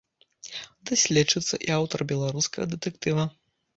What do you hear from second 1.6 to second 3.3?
і аўтар беларускага дэтэктыва.